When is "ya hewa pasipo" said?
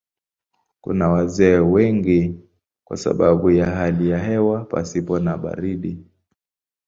4.09-5.19